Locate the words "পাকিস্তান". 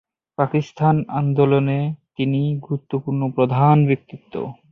0.37-0.95